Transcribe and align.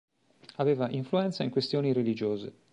Aveva 0.55 0.89
influenza 0.89 1.43
in 1.43 1.51
questioni 1.51 1.93
religiose. 1.93 2.51